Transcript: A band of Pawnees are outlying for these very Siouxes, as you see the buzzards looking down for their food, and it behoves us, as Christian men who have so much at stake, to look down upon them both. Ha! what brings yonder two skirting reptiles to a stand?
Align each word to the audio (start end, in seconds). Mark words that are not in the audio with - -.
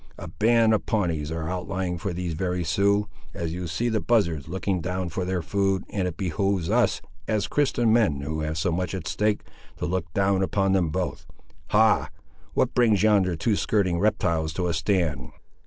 A 0.17 0.27
band 0.29 0.73
of 0.73 0.87
Pawnees 0.87 1.29
are 1.31 1.47
outlying 1.47 1.99
for 1.99 2.11
these 2.11 2.33
very 2.33 2.63
Siouxes, 2.63 3.05
as 3.35 3.53
you 3.53 3.67
see 3.67 3.87
the 3.87 4.01
buzzards 4.01 4.47
looking 4.47 4.81
down 4.81 5.09
for 5.09 5.25
their 5.25 5.43
food, 5.43 5.83
and 5.91 6.07
it 6.07 6.17
behoves 6.17 6.71
us, 6.71 7.03
as 7.27 7.47
Christian 7.47 7.93
men 7.93 8.21
who 8.21 8.39
have 8.39 8.57
so 8.57 8.71
much 8.71 8.95
at 8.95 9.07
stake, 9.07 9.43
to 9.77 9.85
look 9.85 10.11
down 10.15 10.41
upon 10.41 10.71
them 10.71 10.89
both. 10.89 11.27
Ha! 11.67 12.09
what 12.55 12.73
brings 12.73 13.03
yonder 13.03 13.35
two 13.35 13.55
skirting 13.55 13.99
reptiles 13.99 14.53
to 14.53 14.65
a 14.67 14.73
stand? 14.73 15.33